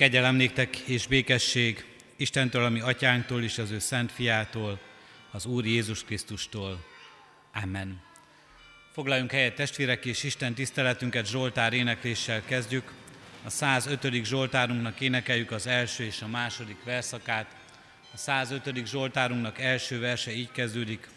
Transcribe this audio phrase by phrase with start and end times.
[0.00, 0.40] Kegyelem
[0.86, 1.84] és békesség
[2.16, 4.80] Istentől, ami atyánktól és az ő szent fiától,
[5.30, 6.84] az Úr Jézus Krisztustól.
[7.62, 8.00] Amen.
[8.92, 12.92] Foglaljunk helyet testvérek, és Isten tiszteletünket Zsoltár énekléssel kezdjük.
[13.44, 14.24] A 105.
[14.24, 17.56] Zsoltárunknak énekeljük az első és a második verszakát.
[18.14, 18.86] A 105.
[18.86, 21.08] Zsoltárunknak első verse így kezdődik.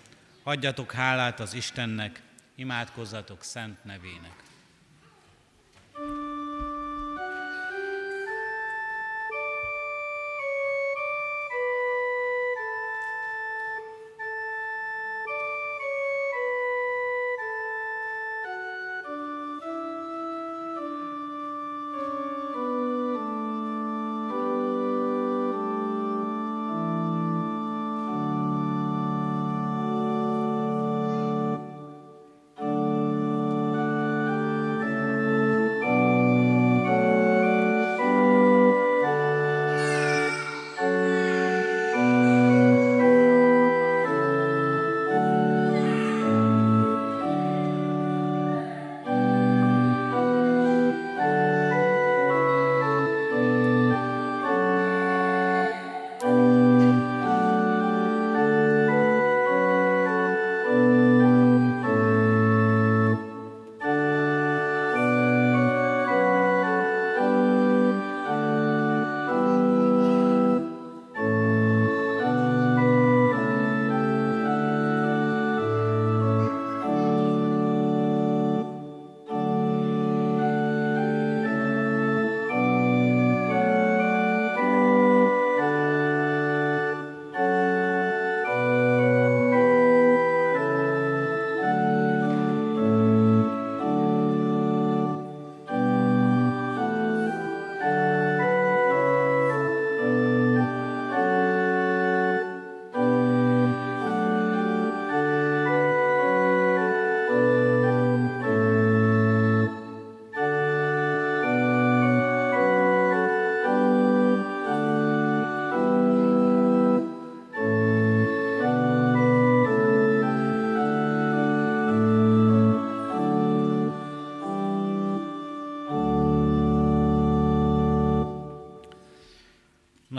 [0.43, 2.21] Adjatok hálát az Istennek,
[2.55, 4.43] imádkozzatok szent nevének.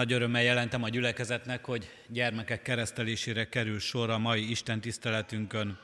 [0.05, 5.79] Nagy örömmel jelentem a gyülekezetnek, hogy gyermekek keresztelésére kerül sor a mai Isten tiszteletünkön.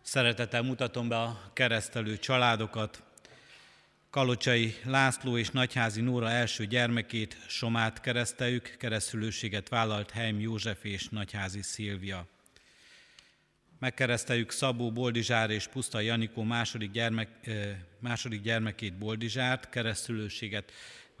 [0.00, 3.02] Szeretettel mutatom be a keresztelő családokat.
[4.10, 11.62] Kalocsai László és Nagyházi Nóra első gyermekét, Somát kereszteljük, keresztülőséget vállalt Heim József és Nagyházi
[11.62, 12.26] Szilvia.
[13.78, 17.28] Megkereszteljük Szabó Boldizsár és Puszta Janikó második, gyermek,
[17.98, 20.72] második gyermekét Boldizsárt, keresztülőséget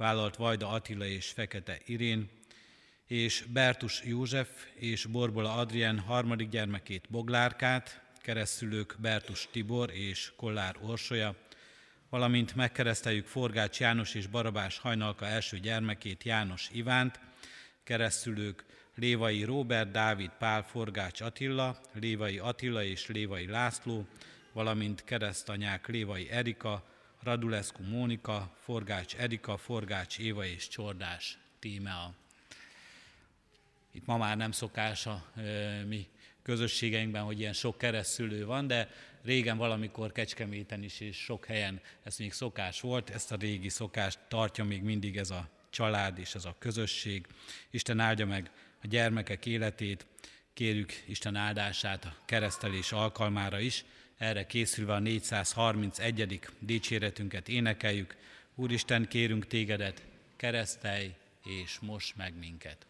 [0.02, 2.30] vállalt Vajda Attila és Fekete Irén,
[3.06, 11.34] és Bertus József és Borbola Adrien harmadik gyermekét Boglárkát, keresztülők Bertus Tibor és Kollár Orsolya,
[12.10, 17.20] valamint megkereszteljük Forgács János és Barabás Hajnalka első gyermekét János Ivánt,
[17.84, 18.64] keresztülők
[18.94, 24.06] Lévai Róbert, Dávid Pál, Forgács Attila, Lévai Attila és Lévai László,
[24.52, 26.91] valamint keresztanyák Lévai Erika,
[27.22, 32.14] Radulescu Mónika, Forgács Erika, Forgács Éva és Csordás Tímea.
[33.90, 35.32] Itt ma már nem szokás a
[35.86, 36.08] mi
[36.42, 38.90] közösségeinkben, hogy ilyen sok keresztülő van, de
[39.22, 44.18] régen valamikor Kecskeméten is és sok helyen ez még szokás volt, ezt a régi szokást
[44.28, 47.26] tartja még mindig ez a család és ez a közösség.
[47.70, 48.50] Isten áldja meg
[48.82, 50.06] a gyermekek életét,
[50.54, 53.84] kérjük Isten áldását a keresztelés alkalmára is,
[54.22, 56.40] erre készülve a 431.
[56.58, 58.16] dicséretünket énekeljük.
[58.54, 60.02] Úristen, kérünk tégedet,
[60.36, 62.86] keresztelj és most meg minket.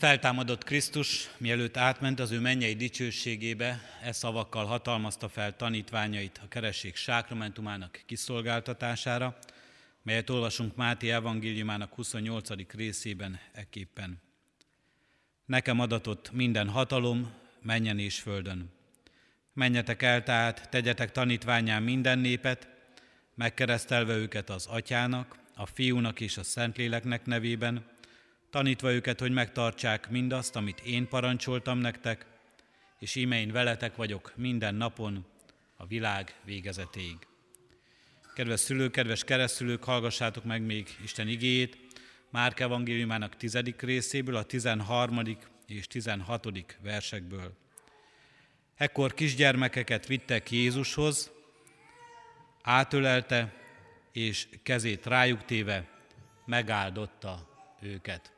[0.00, 6.96] Feltámadott Krisztus, mielőtt átment az ő mennyei dicsőségébe, e szavakkal hatalmazta fel tanítványait a keresség
[6.96, 9.38] sákramentumának kiszolgáltatására,
[10.02, 12.72] melyet olvasunk Máté evangéliumának 28.
[12.72, 14.20] részében eképpen.
[15.46, 17.32] Nekem adatott minden hatalom,
[17.62, 18.70] menjen és földön.
[19.52, 22.68] Menjetek el tehát, tegyetek tanítványán minden népet,
[23.34, 27.98] megkeresztelve őket az atyának, a fiúnak és a szentléleknek nevében,
[28.50, 32.26] tanítva őket, hogy megtartsák mindazt, amit én parancsoltam nektek,
[32.98, 35.26] és íme én veletek vagyok minden napon
[35.76, 37.16] a világ végezetéig.
[38.34, 41.78] Kedves szülők, kedves keresztülők, hallgassátok meg még Isten igéjét,
[42.30, 45.20] Márk evangéliumának tizedik részéből, a 13.
[45.66, 46.48] és 16.
[46.82, 47.56] versekből.
[48.76, 51.30] Ekkor kisgyermekeket vittek Jézushoz,
[52.62, 53.54] átölelte,
[54.12, 55.88] és kezét rájuk téve
[56.44, 57.48] megáldotta
[57.80, 58.32] őket.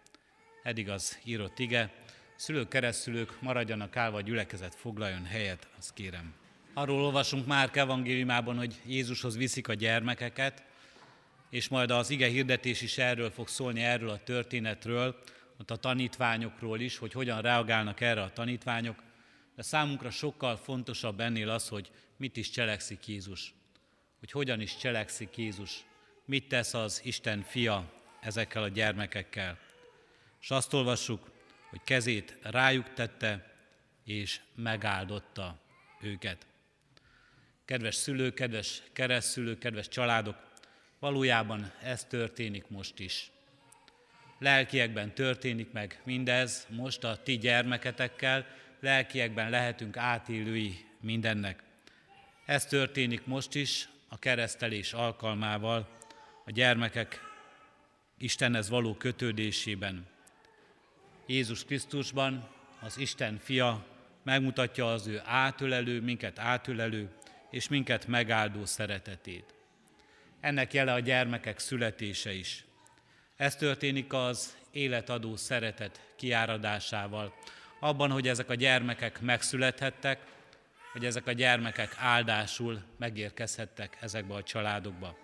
[0.62, 1.92] Eddig az írott ige.
[2.36, 6.34] Szülők, keresztülők maradjanak állva, gyülekezet foglaljon helyet, azt kérem.
[6.74, 10.62] Arról olvasunk már evangéliumában, hogy Jézushoz viszik a gyermekeket,
[11.50, 15.22] és majd az ige hirdetés is erről fog szólni, erről a történetről,
[15.60, 19.02] ott a tanítványokról is, hogy hogyan reagálnak erre a tanítványok,
[19.56, 23.54] de számunkra sokkal fontosabb ennél az, hogy mit is cselekszik Jézus,
[24.18, 25.84] hogy hogyan is cselekszik Jézus,
[26.24, 29.58] mit tesz az Isten fia ezekkel a gyermekekkel.
[30.42, 31.30] És azt olvassuk,
[31.70, 33.54] hogy kezét rájuk tette,
[34.04, 35.60] és megáldotta
[36.00, 36.46] őket.
[37.64, 40.36] Kedves szülők, kedves keresztszülők, kedves családok,
[40.98, 43.30] valójában ez történik most is.
[44.38, 48.46] Lelkiekben történik meg mindez, most a ti gyermeketekkel,
[48.80, 51.62] lelkiekben lehetünk átélői mindennek.
[52.44, 55.98] Ez történik most is a keresztelés alkalmával,
[56.44, 57.20] a gyermekek
[58.18, 60.11] Istenhez való kötődésében.
[61.32, 62.48] Jézus Krisztusban
[62.80, 63.84] az Isten fia
[64.22, 67.08] megmutatja az ő átölelő, minket átölelő
[67.50, 69.54] és minket megáldó szeretetét.
[70.40, 72.64] Ennek jele a gyermekek születése is.
[73.36, 77.34] Ez történik az életadó szeretet kiáradásával,
[77.80, 80.20] abban, hogy ezek a gyermekek megszülethettek,
[80.92, 85.16] hogy ezek a gyermekek áldásul megérkezhettek ezekbe a családokba.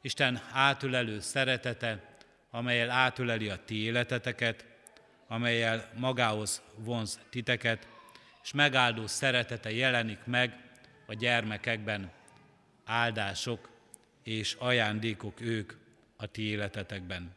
[0.00, 2.16] Isten átülelő szeretete,
[2.50, 4.69] amelyel átüleli a ti életeteket,
[5.30, 7.86] amelyel magához vonz titeket,
[8.42, 10.56] és megáldó szeretete jelenik meg
[11.06, 12.10] a gyermekekben,
[12.84, 13.70] áldások
[14.22, 15.72] és ajándékok ők
[16.16, 17.34] a ti életetekben.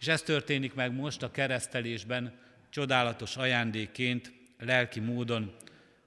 [0.00, 2.38] És ez történik meg most a keresztelésben,
[2.70, 5.56] csodálatos ajándékként, lelki módon,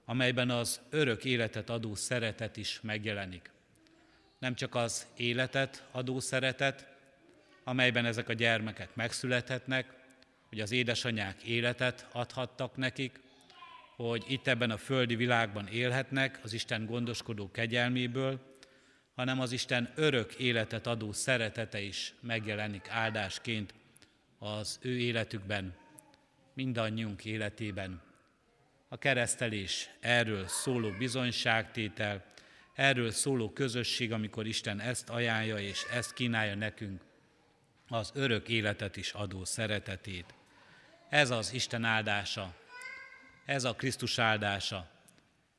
[0.04, 3.50] amelyben az örök életet adó szeretet is megjelenik.
[4.38, 6.86] Nem csak az életet adó szeretet,
[7.64, 9.97] amelyben ezek a gyermekek megszülethetnek,
[10.48, 13.20] hogy az édesanyák életet adhattak nekik,
[13.96, 18.56] hogy itt ebben a földi világban élhetnek az Isten gondoskodó kegyelméből,
[19.14, 23.74] hanem az Isten örök életet adó szeretete is megjelenik áldásként
[24.38, 25.76] az ő életükben,
[26.54, 28.02] mindannyiunk életében.
[28.88, 32.24] A keresztelés erről szóló bizonyságtétel,
[32.74, 37.02] erről szóló közösség, amikor Isten ezt ajánlja és ezt kínálja nekünk,
[37.88, 40.37] az örök életet is adó szeretetét.
[41.08, 42.54] Ez az Isten áldása,
[43.44, 44.88] ez a Krisztus áldása,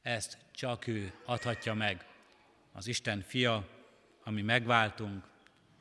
[0.02, 2.06] ezt csak ő adhatja meg,
[2.72, 3.68] az Isten fia,
[4.24, 5.24] ami megváltunk,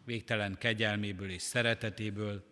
[0.04, 2.44] végtelen kegyelméből és szeretetéből,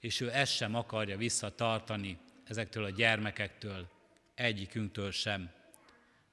[0.00, 3.88] és ő ezt sem akarja visszatartani ezektől a gyermekektől,
[4.34, 5.50] egyikünktől sem.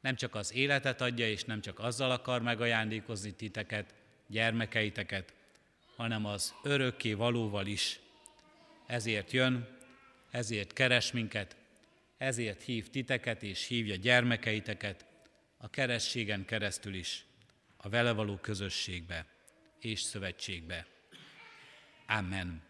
[0.02, 3.94] Nem csak az életet adja, és nem csak azzal akar megajándékozni titeket,
[4.28, 5.34] gyermekeiteket,
[5.96, 8.00] hanem az örökké valóval is.
[8.86, 9.77] Ezért jön,
[10.32, 11.56] ezért keres minket,
[12.18, 15.06] ezért hív titeket és hívja gyermekeiteket
[15.58, 17.26] a kerességen keresztül is,
[17.78, 19.26] a vele való közösségbe
[19.80, 20.86] és szövetségbe.
[22.08, 22.62] Amen.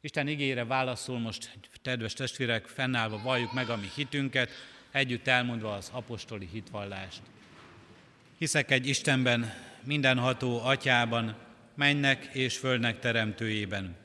[0.00, 4.50] Isten igére válaszol most, kedves testvérek, fennállva valljuk meg a mi hitünket,
[4.90, 7.22] együtt elmondva az apostoli hitvallást.
[8.38, 9.54] Hiszek egy Istenben,
[9.84, 11.36] mindenható atyában,
[11.74, 13.96] mennek és földnek teremtőjében,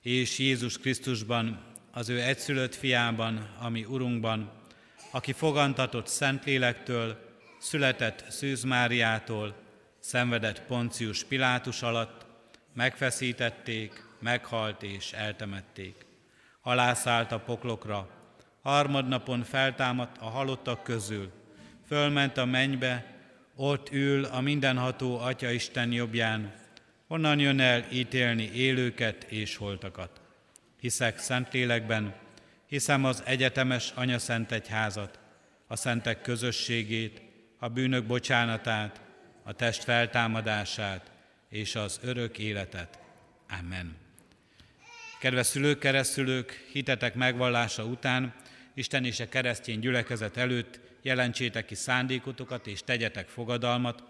[0.00, 4.50] és Jézus Krisztusban, az ő egyszülött fiában, ami Urunkban,
[5.10, 7.18] aki fogantatott Szentlélektől,
[7.58, 9.54] született Szűz Máriától,
[10.00, 12.26] szenvedett Poncius Pilátus alatt,
[12.74, 16.06] megfeszítették, meghalt és eltemették.
[16.62, 18.08] Alászállt a poklokra,
[18.62, 21.30] harmadnapon feltámadt a halottak közül,
[21.86, 23.06] fölment a mennybe,
[23.56, 26.52] ott ül a mindenható Atya Isten jobbján,
[27.06, 30.21] onnan jön el ítélni élőket és holtakat.
[30.82, 32.14] Hiszek Szentlélekben,
[32.66, 35.18] hiszem az egyetemes Anya Szent Egyházat,
[35.66, 37.22] a szentek közösségét,
[37.58, 39.00] a bűnök bocsánatát,
[39.42, 41.10] a test feltámadását
[41.48, 42.98] és az örök életet.
[43.60, 43.96] Amen.
[45.20, 48.34] Kedves szülők, keresztülők, hitetek megvallása után,
[48.74, 54.02] Isten és a keresztény gyülekezet előtt jelentsétek ki szándékotokat és tegyetek fogadalmat,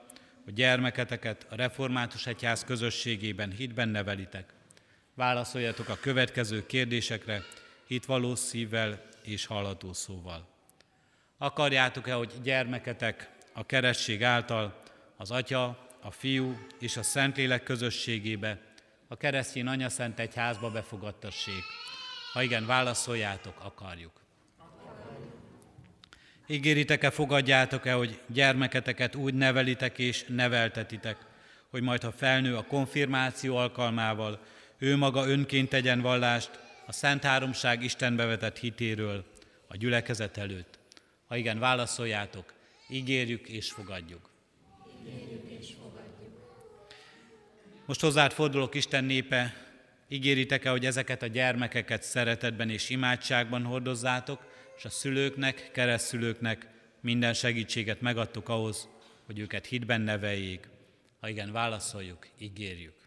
[0.44, 4.52] hogy gyermeketeket a református egyház közösségében hitben nevelitek.
[5.14, 7.42] Válaszoljatok a következő kérdésekre
[7.86, 10.48] hitvaló szívvel és hallható szóval.
[11.38, 14.82] Akarjátok-e, hogy gyermeketek a keresség által
[15.16, 18.60] az Atya, a Fiú és a Szentlélek közösségébe,
[19.08, 21.64] a keresztény Anya Szent Egyházba befogadtassék?
[22.32, 24.12] Ha igen, válaszoljátok, akarjuk.
[26.46, 31.16] Ígéritek-e, fogadjátok-e, hogy gyermeketeket úgy nevelitek és neveltetitek,
[31.70, 34.40] hogy majd, ha felnő a konfirmáció alkalmával,
[34.82, 36.50] ő maga önként tegyen vallást
[36.86, 39.24] a Szent Háromság Istenbe vetett hitéről
[39.66, 40.78] a gyülekezet előtt.
[41.26, 42.52] Ha igen, válaszoljátok,
[42.88, 44.30] ígérjük és fogadjuk.
[45.00, 46.30] Ígérjük és fogadjuk.
[47.86, 49.54] Most hozzád fordulok Isten népe,
[50.08, 54.40] ígéritek-e, hogy ezeket a gyermekeket szeretetben és imádságban hordozzátok,
[54.76, 56.66] és a szülőknek, keresztülőknek
[57.00, 58.88] minden segítséget megadtuk ahhoz,
[59.26, 60.68] hogy őket hitben neveljék.
[61.20, 63.01] Ha igen, válaszoljuk, ígérjük.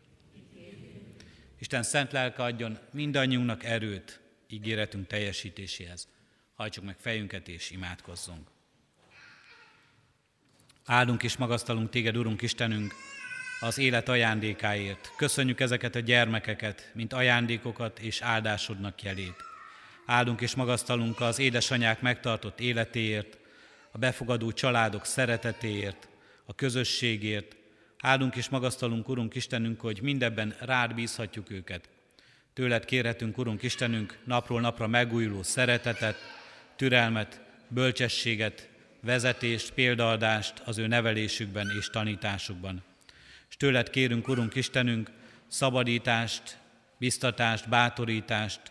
[1.60, 6.08] Isten szent lelke adjon mindannyiunknak erőt ígéretünk teljesítéséhez.
[6.56, 8.48] Hajtsuk meg fejünket és imádkozzunk.
[10.86, 12.94] Áldunk és magasztalunk téged, Urunk Istenünk,
[13.60, 15.12] az élet ajándékáért.
[15.18, 19.44] Köszönjük ezeket a gyermekeket, mint ajándékokat és áldásodnak jelét.
[20.06, 23.38] Áldunk és magasztalunk az édesanyák megtartott életéért,
[23.92, 26.08] a befogadó családok szeretetéért,
[26.46, 27.56] a közösségért.
[28.06, 31.90] Áldunk és magasztalunk, Urunk Istenünk, hogy mindebben rád bízhatjuk őket.
[32.54, 36.16] Tőled kérhetünk, Urunk Istenünk, napról napra megújuló szeretetet,
[36.76, 38.70] türelmet, bölcsességet,
[39.02, 42.84] vezetést, példadást az ő nevelésükben és tanításukban.
[43.50, 45.12] És tőled kérünk, Urunk Istenünk,
[45.48, 46.58] szabadítást,
[46.98, 48.62] biztatást, bátorítást,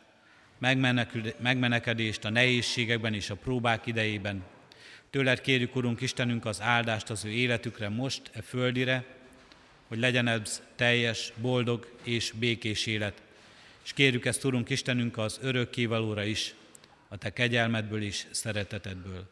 [1.38, 4.44] megmenekedést a nehézségekben és a próbák idejében.
[5.10, 9.22] Tőled kérjük, Urunk Istenünk, az áldást az ő életükre most, e földire,
[9.94, 13.22] hogy legyen ez teljes, boldog és békés élet.
[13.84, 16.54] És kérjük ezt, Urunk Istenünk, az örökkévalóra is,
[17.08, 19.26] a Te kegyelmedből és szeretetedből.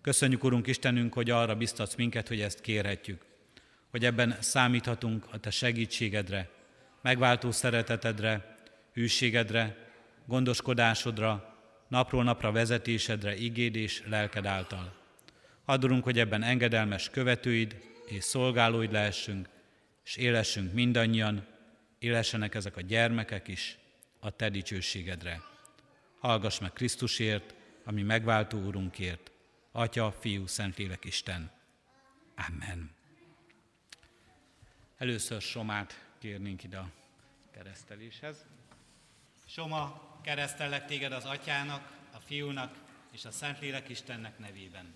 [0.00, 3.24] Köszönjük, Urunk Istenünk, hogy arra biztatsz minket, hogy ezt kérhetjük,
[3.90, 6.48] hogy ebben számíthatunk a Te segítségedre,
[7.02, 8.56] megváltó szeretetedre,
[8.92, 9.76] hűségedre,
[10.26, 11.56] gondoskodásodra,
[11.88, 14.94] napról napra vezetésedre igéd és lelked által.
[15.64, 19.52] Adorunk, hogy ebben engedelmes követőid és szolgálóid lehessünk,
[20.04, 21.46] és élessünk mindannyian,
[21.98, 23.78] élessenek ezek a gyermekek is
[24.20, 25.42] a Te dicsőségedre.
[26.18, 29.30] Hallgass meg Krisztusért, ami megváltó Úrunkért,
[29.72, 31.50] Atya, Fiú, Szentlélek, Isten.
[32.48, 32.90] Amen.
[34.98, 36.90] Először Somát kérnénk ide a
[37.50, 38.44] kereszteléshez.
[39.46, 42.74] Soma, keresztellek téged az Atyának, a Fiúnak
[43.12, 44.94] és a Szentlélek Istennek nevében.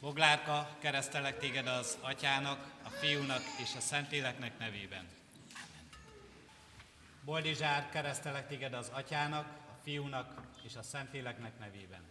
[0.00, 5.06] Boglárka, keresztellek téged az Atyának, a Fiúnak és a Szentléleknek nevében.
[5.54, 5.88] Amen.
[7.24, 12.02] Boldizsár, keresztelek téged az Atyának, a Fiúnak és a Szentléleknek nevében.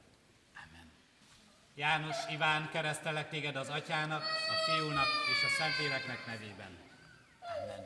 [0.65, 0.91] Amen.
[1.75, 6.77] János Iván, keresztelek téged az Atyának, a Fiúnak és a Szentléleknek nevében.
[7.39, 7.85] Amen.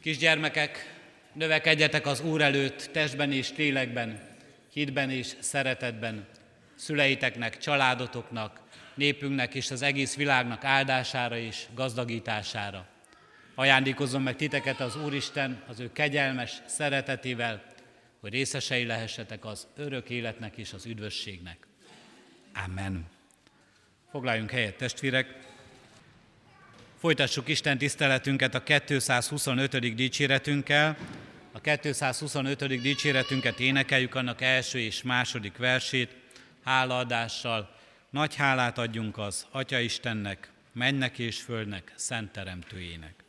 [0.00, 1.00] Kisgyermekek,
[1.32, 4.36] növekedjetek az Úr előtt testben és lélekben,
[4.72, 6.36] hitben és szeretetben,
[6.78, 8.60] szüleiteknek, családotoknak,
[8.94, 12.86] népünknek és az egész világnak áldására és gazdagítására.
[13.54, 17.62] Ajándékozom meg titeket az Úristen az ő kegyelmes szeretetével,
[18.20, 21.66] hogy részesei lehessetek az örök életnek és az üdvösségnek.
[22.64, 23.06] Amen.
[24.10, 25.46] Foglaljunk helyet, testvérek!
[26.98, 29.94] Folytassuk Isten tiszteletünket a 225.
[29.94, 30.96] dicséretünkkel.
[31.52, 32.80] A 225.
[32.80, 36.16] dicséretünket énekeljük annak első és második versét,
[36.68, 37.68] hálaadással.
[38.10, 43.27] Nagy hálát adjunk az Atya Istennek, mennek és földnek, szent teremtőjének.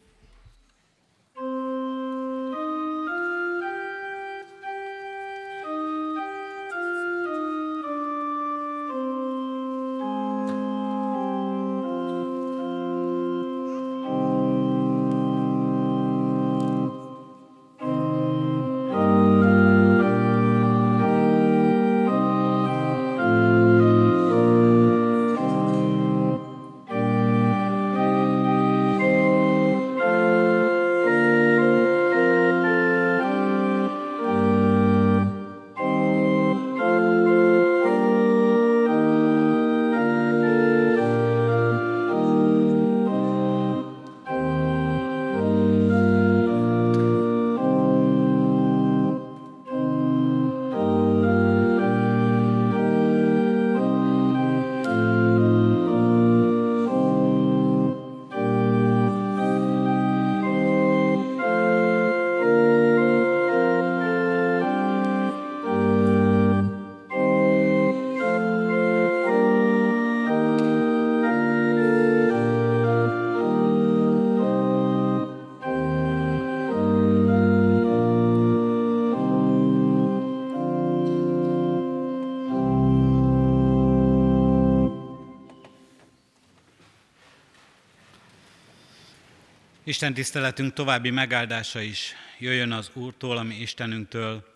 [89.89, 94.47] Isten tiszteletünk további megáldása is jöjjön az Úrtól, ami Istenünktől,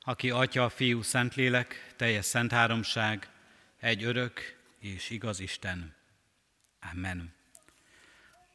[0.00, 3.28] aki Atya, Fiú, Szentlélek, teljes szent háromság,
[3.80, 5.94] egy örök és igaz Isten.
[6.92, 7.34] Amen.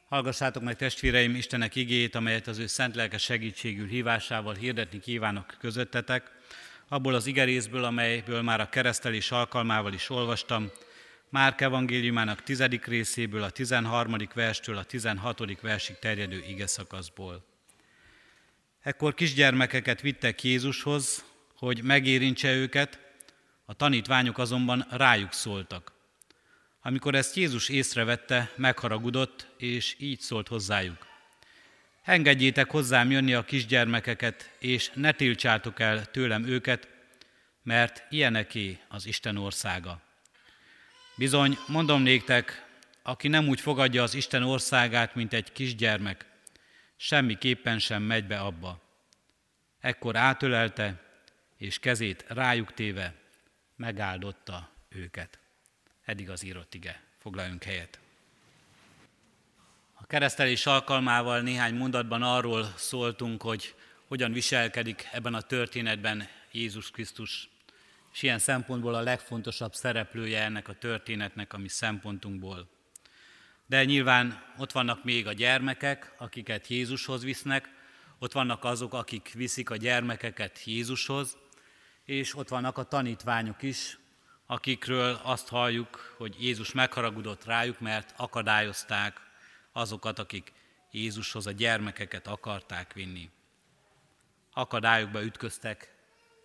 [0.08, 6.30] Hallgassátok meg testvéreim Istenek igét, amelyet az ő szent lelke segítségül hívásával hirdetni kívánok közöttetek,
[6.88, 10.70] abból az igerészből, amelyből már a keresztelés alkalmával is olvastam,
[11.34, 17.44] Márk evangéliumának tizedik részéből, a tizenharmadik verstől a tizenhatodik versig terjedő ige szakaszból.
[18.82, 21.24] Ekkor kisgyermekeket vittek Jézushoz,
[21.56, 22.98] hogy megérintse őket,
[23.64, 25.92] a tanítványok azonban rájuk szóltak.
[26.82, 31.06] Amikor ezt Jézus észrevette, megharagudott, és így szólt hozzájuk.
[32.02, 36.88] Engedjétek hozzám jönni a kisgyermekeket, és ne tiltsátok el tőlem őket,
[37.62, 40.02] mert ilyeneké az Isten országa.
[41.16, 42.66] Bizony, mondom néktek,
[43.02, 46.26] aki nem úgy fogadja az Isten országát, mint egy kisgyermek,
[46.96, 48.80] semmiképpen sem megy be abba.
[49.80, 51.02] Ekkor átölelte,
[51.56, 53.14] és kezét rájuk téve
[53.76, 55.38] megáldotta őket.
[56.04, 57.02] Eddig az írott ige.
[57.18, 57.98] Foglaljunk helyet.
[59.94, 63.74] A keresztelés alkalmával néhány mondatban arról szóltunk, hogy
[64.06, 67.48] hogyan viselkedik ebben a történetben Jézus Krisztus
[68.14, 72.68] és ilyen szempontból a legfontosabb szereplője ennek a történetnek a mi szempontunkból.
[73.66, 77.68] De nyilván ott vannak még a gyermekek, akiket Jézushoz visznek,
[78.18, 81.36] ott vannak azok, akik viszik a gyermekeket Jézushoz,
[82.04, 83.98] és ott vannak a tanítványok is,
[84.46, 89.20] akikről azt halljuk, hogy Jézus megharagudott rájuk, mert akadályozták
[89.72, 90.52] azokat, akik
[90.90, 93.30] Jézushoz a gyermekeket akarták vinni.
[94.52, 95.94] Akadályokba ütköztek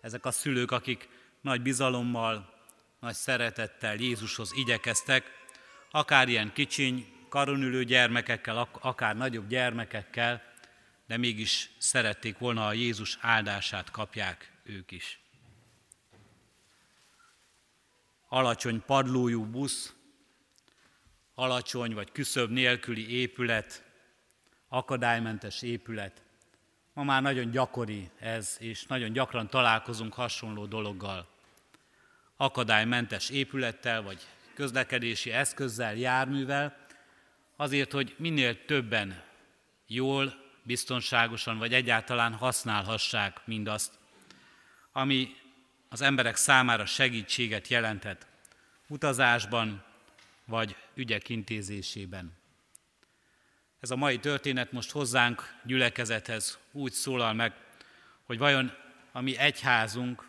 [0.00, 1.08] ezek a szülők, akik
[1.40, 2.54] nagy bizalommal,
[3.00, 5.38] nagy szeretettel Jézushoz igyekeztek,
[5.90, 10.42] akár ilyen kicsiny, karonülő gyermekekkel, akár nagyobb gyermekekkel,
[11.06, 15.20] de mégis szerették volna, a Jézus áldását kapják ők is.
[18.28, 19.94] Alacsony padlójú busz,
[21.34, 23.84] alacsony vagy küszöb nélküli épület,
[24.68, 26.22] akadálymentes épület,
[27.00, 31.26] Ma már nagyon gyakori ez, és nagyon gyakran találkozunk hasonló dologgal.
[32.36, 36.76] Akadálymentes épülettel, vagy közlekedési eszközzel, járművel,
[37.56, 39.22] azért, hogy minél többen
[39.86, 43.92] jól, biztonságosan, vagy egyáltalán használhassák mindazt,
[44.92, 45.36] ami
[45.88, 48.26] az emberek számára segítséget jelenthet
[48.86, 49.84] utazásban,
[50.44, 52.39] vagy ügyek intézésében.
[53.80, 57.54] Ez a mai történet most hozzánk gyülekezethez úgy szólal meg,
[58.22, 58.72] hogy vajon
[59.12, 60.28] a mi egyházunk,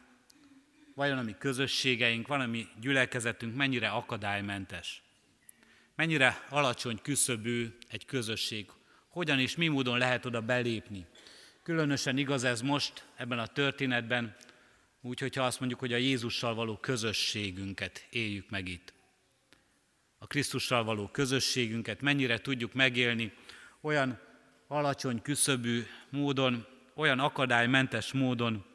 [0.96, 5.02] vajon a mi közösségeink, van a mi gyülekezetünk mennyire akadálymentes.
[5.96, 8.70] Mennyire alacsony küszöbű egy közösség.
[9.08, 11.06] Hogyan és mi módon lehet oda belépni.
[11.64, 14.36] Különösen igaz ez most ebben a történetben,
[15.02, 18.94] úgy, hogyha azt mondjuk, hogy a Jézussal való közösségünket éljük meg itt
[20.24, 23.34] a Krisztussal való közösségünket, mennyire tudjuk megélni
[23.82, 24.20] olyan
[24.68, 28.66] alacsony küszöbű módon, olyan akadálymentes módon,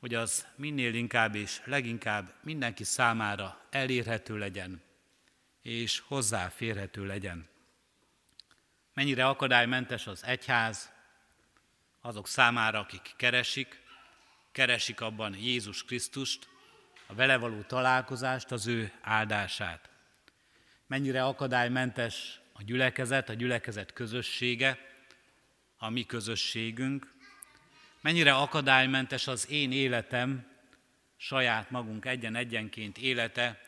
[0.00, 4.82] hogy az minél inkább és leginkább mindenki számára elérhető legyen,
[5.62, 7.48] és hozzáférhető legyen.
[8.94, 10.92] Mennyire akadálymentes az egyház
[12.00, 13.80] azok számára, akik keresik,
[14.52, 16.48] keresik abban Jézus Krisztust,
[17.06, 19.94] a vele való találkozást, az ő áldását
[20.86, 24.78] mennyire akadálymentes a gyülekezet, a gyülekezet közössége,
[25.78, 27.14] a mi közösségünk,
[28.00, 30.46] mennyire akadálymentes az én életem,
[31.16, 33.60] saját magunk egyen-egyenként élete,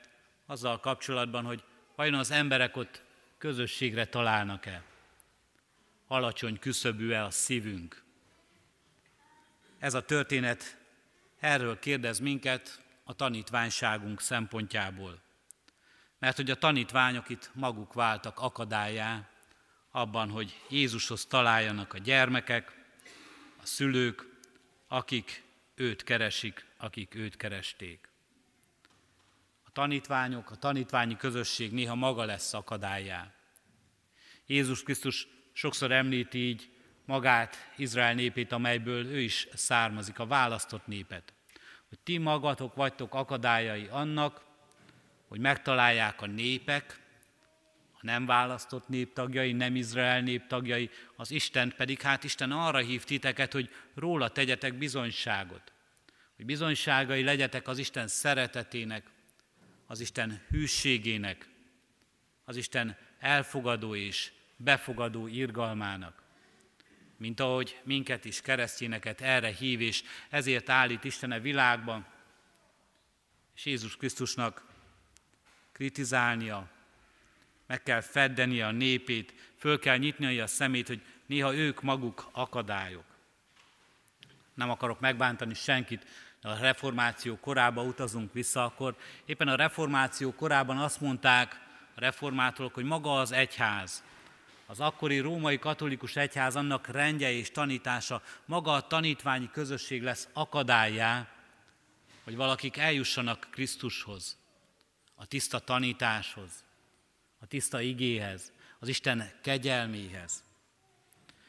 [0.47, 1.65] azzal kapcsolatban, hogy
[1.97, 3.03] vajon az emberek ott
[3.39, 4.83] közösségre találnak-e,
[6.07, 8.03] alacsony küszöbű-e a szívünk.
[9.79, 10.77] Ez a történet
[11.41, 15.21] erről kérdez minket a tanítványságunk szempontjából.
[16.19, 19.29] Mert hogy a tanítványok itt maguk váltak akadályá
[19.91, 22.77] abban, hogy Jézushoz találjanak a gyermekek,
[23.61, 24.27] a szülők,
[24.89, 28.09] akik őt keresik, akik őt keresték.
[29.65, 33.33] A tanítványok, a tanítványi közösség néha maga lesz akadályá.
[34.47, 36.71] Jézus Krisztus sokszor említi így
[37.05, 41.33] magát, Izrael népét, amelyből ő is származik, a választott népet.
[41.89, 44.48] Hogy ti magatok vagytok akadályai annak,
[45.29, 47.01] hogy megtalálják a népek,
[47.93, 53.53] a nem választott néptagjai, nem Izrael néptagjai, az Isten pedig, hát Isten arra hív titeket,
[53.53, 55.73] hogy róla tegyetek bizonyságot.
[56.37, 59.07] Hogy bizonyságai legyetek az Isten szeretetének,
[59.87, 61.49] az Isten hűségének,
[62.45, 66.23] az Isten elfogadó és befogadó irgalmának.
[67.17, 72.07] Mint ahogy minket is, keresztényeket erre hív, és ezért állít Isten a világban,
[73.55, 74.68] és Jézus Krisztusnak
[75.79, 76.69] kritizálnia,
[77.67, 83.05] meg kell feddenie a népét, föl kell nyitnia a szemét, hogy néha ők maguk akadályok.
[84.55, 86.07] Nem akarok megbántani senkit,
[86.43, 91.61] a reformáció korába utazunk vissza, akkor éppen a reformáció korában azt mondták
[91.95, 94.05] a reformátorok, hogy maga az egyház,
[94.67, 101.29] az akkori római katolikus egyház annak rendje és tanítása, maga a tanítványi közösség lesz akadályá,
[102.25, 104.39] hogy valakik eljussanak Krisztushoz,
[105.21, 106.65] a tiszta tanításhoz,
[107.41, 110.45] a tiszta igéhez, az Isten kegyelméhez.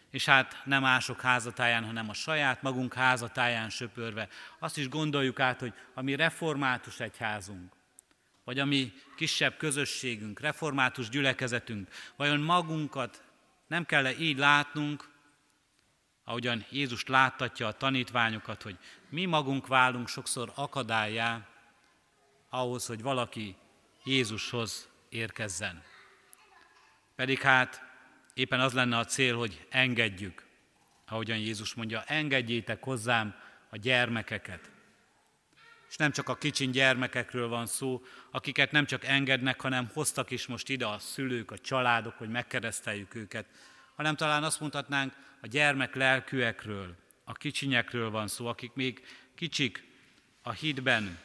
[0.09, 4.27] És hát nem mások házatáján, hanem a saját magunk házatáján söpörve.
[4.59, 7.73] Azt is gondoljuk át, hogy a mi református egyházunk,
[8.43, 13.23] vagy a mi kisebb közösségünk, református gyülekezetünk, vajon magunkat
[13.67, 15.09] nem kell -e így látnunk,
[16.23, 18.77] ahogyan Jézus láttatja a tanítványokat, hogy
[19.09, 21.47] mi magunk válunk sokszor akadályá
[22.49, 23.55] ahhoz, hogy valaki
[24.03, 25.83] Jézushoz érkezzen.
[27.15, 27.81] Pedig hát
[28.33, 30.45] éppen az lenne a cél, hogy engedjük,
[31.07, 33.35] ahogyan Jézus mondja, engedjétek hozzám
[33.69, 34.71] a gyermekeket.
[35.89, 40.47] És nem csak a kicsin gyermekekről van szó, akiket nem csak engednek, hanem hoztak is
[40.47, 43.45] most ide a szülők, a családok, hogy megkereszteljük őket,
[43.95, 49.87] hanem talán azt mondhatnánk, a gyermek lelkűekről, a kicsinyekről van szó, akik még kicsik
[50.41, 51.19] a hitben,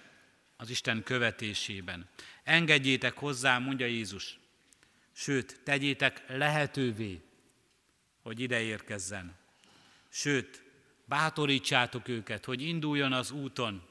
[0.65, 2.09] az Isten követésében.
[2.43, 4.39] Engedjétek hozzá, mondja Jézus,
[5.13, 7.21] sőt, tegyétek lehetővé,
[8.23, 9.37] hogy ide érkezzen.
[10.09, 10.63] Sőt,
[11.05, 13.87] bátorítsátok őket, hogy induljon az úton.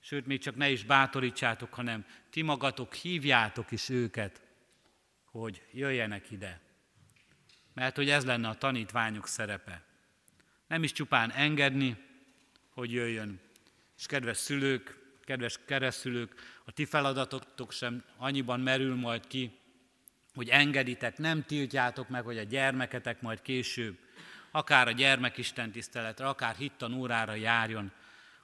[0.00, 4.42] Sőt, még csak ne is bátorítsátok, hanem ti magatok hívjátok is őket,
[5.24, 6.60] hogy jöjjenek ide.
[7.74, 9.82] Mert hogy ez lenne a tanítványok szerepe.
[10.66, 11.96] Nem is csupán engedni,
[12.70, 13.40] hogy jöjjön.
[13.98, 16.34] És kedves szülők, kedves keresztülők,
[16.64, 19.58] a ti feladatotok sem annyiban merül majd ki,
[20.34, 23.98] hogy engeditek, nem tiltjátok meg, hogy a gyermeketek majd később,
[24.50, 27.92] akár a gyermekisten tiszteletre, akár hittan órára járjon,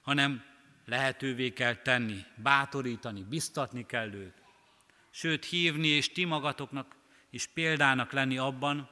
[0.01, 0.43] hanem
[0.85, 4.41] lehetővé kell tenni, bátorítani, biztatni kell őt.
[5.09, 6.95] Sőt, hívni és ti magatoknak
[7.29, 8.89] is példának lenni abban,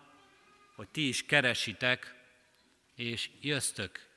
[0.75, 2.15] hogy ti is keresitek,
[2.95, 4.10] és jöztök,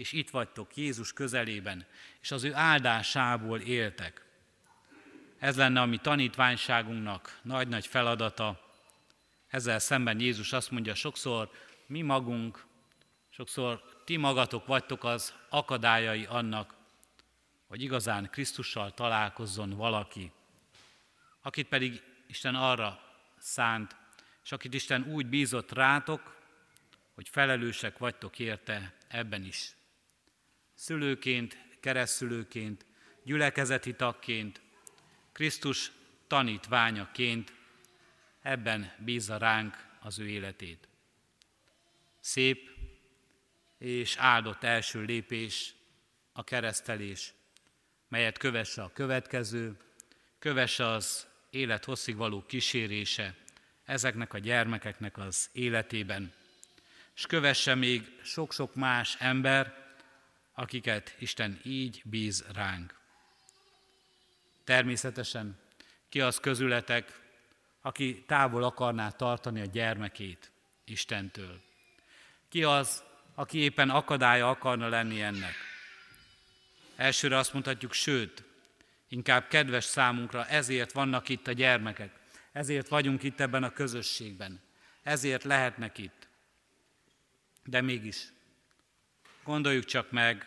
[0.00, 1.86] és itt vagytok Jézus közelében,
[2.20, 4.24] és az ő áldásából éltek.
[5.38, 8.70] Ez lenne a mi tanítványságunknak nagy-nagy feladata.
[9.48, 11.50] Ezzel szemben Jézus azt mondja, sokszor
[11.86, 12.64] mi magunk,
[13.30, 16.74] sokszor ti magatok vagytok az akadályai annak,
[17.66, 20.32] hogy igazán Krisztussal találkozzon valaki,
[21.42, 23.00] akit pedig Isten arra
[23.38, 23.96] szánt,
[24.44, 26.36] és akit Isten úgy bízott rátok,
[27.14, 29.78] hogy felelősek vagytok érte ebben is.
[30.80, 32.86] Szülőként, keresztülőként,
[33.22, 34.60] gyülekezeti tagként,
[35.32, 35.92] Krisztus
[36.26, 37.52] tanítványaként
[38.42, 40.88] ebben bízza ránk az ő életét.
[42.20, 42.70] Szép
[43.78, 45.74] és áldott első lépés
[46.32, 47.32] a keresztelés,
[48.08, 49.76] melyet kövesse a következő,
[50.38, 53.36] kövesse az élet hosszig való kísérése
[53.84, 56.32] ezeknek a gyermekeknek az életében,
[57.14, 59.79] és kövesse még sok-sok más ember,
[60.60, 62.94] akiket Isten így bíz ránk.
[64.64, 65.58] Természetesen
[66.08, 67.20] ki az közületek,
[67.80, 70.50] aki távol akarná tartani a gyermekét
[70.84, 71.60] Istentől?
[72.48, 73.02] Ki az,
[73.34, 75.54] aki éppen akadálya akarna lenni ennek?
[76.96, 78.44] Elsőre azt mondhatjuk, sőt,
[79.08, 82.18] inkább kedves számunkra, ezért vannak itt a gyermekek,
[82.52, 84.60] ezért vagyunk itt ebben a közösségben,
[85.02, 86.28] ezért lehetnek itt.
[87.64, 88.32] De mégis,
[89.50, 90.46] gondoljuk csak meg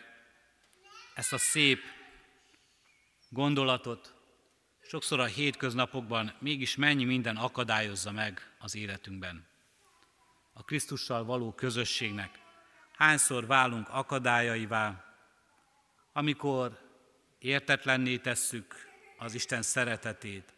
[1.14, 1.80] ezt a szép
[3.28, 4.14] gondolatot,
[4.82, 9.46] sokszor a hétköznapokban mégis mennyi minden akadályozza meg az életünkben.
[10.52, 12.38] A Krisztussal való közösségnek
[12.96, 15.04] hányszor válunk akadályaivá,
[16.12, 16.78] amikor
[17.38, 18.74] értetlenné tesszük
[19.18, 20.54] az Isten szeretetét,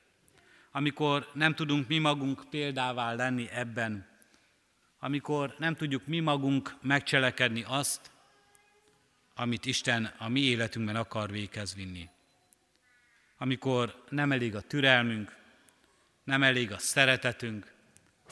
[0.72, 4.08] amikor nem tudunk mi magunk példává lenni ebben,
[4.98, 8.14] amikor nem tudjuk mi magunk megcselekedni azt,
[9.36, 12.08] amit Isten a mi életünkben akar véghez vinni
[13.38, 15.36] amikor nem elég a türelmünk,
[16.24, 17.72] nem elég a szeretetünk,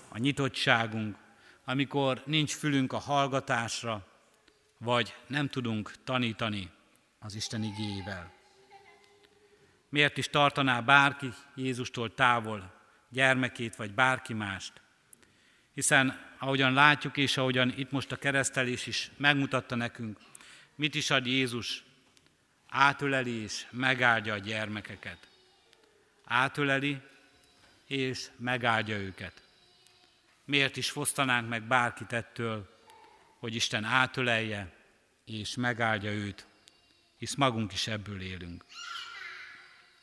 [0.08, 1.16] a nyitottságunk,
[1.64, 4.06] amikor nincs fülünk a hallgatásra,
[4.78, 6.70] vagy nem tudunk tanítani
[7.18, 8.32] az Isten igéjével.
[9.88, 12.72] Miért is tartaná bárki Jézustól távol
[13.08, 14.72] gyermekét vagy bárki mást?
[15.74, 20.18] Hiszen ahogyan látjuk, és ahogyan itt most a keresztelés is megmutatta nekünk,
[20.74, 21.84] mit is ad Jézus,
[22.68, 25.28] átöleli és megáldja a gyermekeket.
[26.24, 27.00] Átöleli
[27.86, 29.42] és megáldja őket.
[30.44, 32.78] Miért is fosztanánk meg bárkit ettől,
[33.38, 34.72] hogy Isten átölelje
[35.24, 36.46] és megáldja őt,
[37.16, 38.64] hisz magunk is ebből élünk.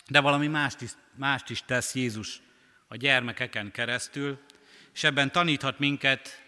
[0.07, 2.41] De valami mást is, mást is tesz Jézus
[2.87, 4.39] a gyermekeken keresztül,
[4.93, 6.43] és ebben taníthat minket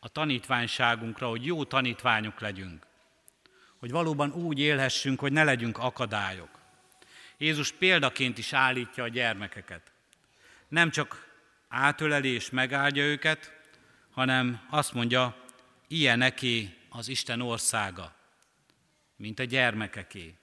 [0.00, 2.86] a tanítványságunkra, hogy jó tanítványok legyünk.
[3.78, 6.58] Hogy valóban úgy élhessünk, hogy ne legyünk akadályok.
[7.38, 9.92] Jézus példaként is állítja a gyermekeket.
[10.68, 11.26] Nem csak
[11.68, 13.52] átöleli és megáldja őket,
[14.10, 15.36] hanem azt mondja,
[15.88, 18.14] ilyeneké az Isten országa,
[19.16, 20.34] mint a gyermekeké.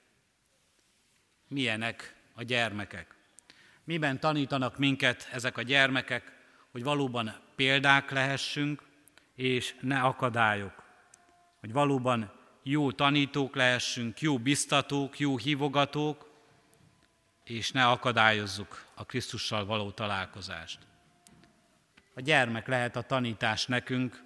[1.48, 3.14] Milyenek a gyermekek?
[3.84, 6.32] Miben tanítanak minket ezek a gyermekek,
[6.70, 8.82] hogy valóban példák lehessünk,
[9.34, 10.82] és ne akadályok.
[11.60, 12.32] Hogy valóban
[12.68, 16.30] jó tanítók lehessünk, jó biztatók, jó hívogatók,
[17.44, 20.78] és ne akadályozzuk a Krisztussal való találkozást.
[22.14, 24.22] A gyermek lehet a tanítás nekünk,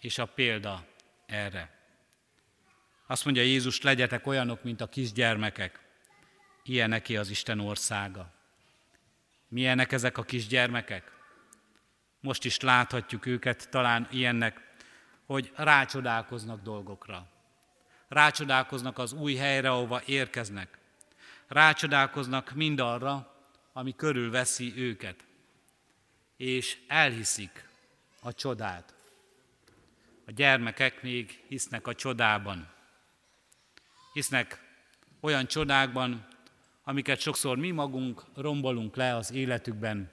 [0.00, 0.86] és a példa
[1.26, 1.70] erre.
[3.06, 5.80] Azt mondja Jézus, legyetek olyanok, mint a kisgyermekek.
[6.62, 8.32] Ilyen neki az Isten országa.
[9.48, 11.12] Milyenek ezek a kisgyermekek?
[12.20, 14.60] Most is láthatjuk őket talán ilyennek,
[15.26, 17.36] hogy rácsodálkoznak dolgokra.
[18.08, 20.78] Rácsodálkoznak az új helyre, ahova érkeznek.
[21.46, 23.34] Rácsodálkoznak mindarra,
[23.72, 25.24] ami körülveszi őket.
[26.36, 27.68] És elhiszik
[28.20, 28.94] a csodát.
[30.26, 32.68] A gyermekek még hisznek a csodában.
[34.12, 34.62] Hisznek
[35.20, 36.26] olyan csodákban,
[36.84, 40.10] amiket sokszor mi magunk rombolunk le az életükben,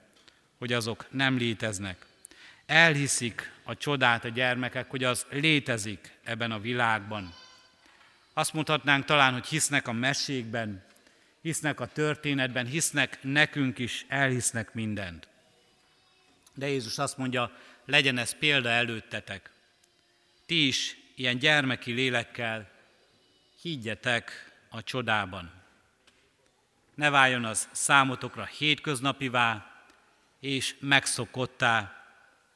[0.58, 2.06] hogy azok nem léteznek.
[2.66, 7.34] Elhiszik a csodát a gyermekek, hogy az létezik ebben a világban.
[8.38, 10.84] Azt mondhatnánk talán, hogy hisznek a mesékben,
[11.40, 15.28] hisznek a történetben, hisznek nekünk is, elhisznek mindent.
[16.54, 19.50] De Jézus azt mondja, legyen ez példa előttetek.
[20.46, 22.70] Ti is ilyen gyermeki lélekkel
[23.60, 25.52] higgyetek a csodában.
[26.94, 29.66] Ne váljon az számotokra hétköznapivá,
[30.40, 32.04] és megszokottá,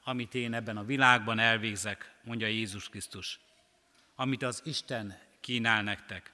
[0.05, 3.41] amit én ebben a világban elvégzek, mondja Jézus Krisztus.
[4.15, 6.33] Amit az Isten kínál nektek.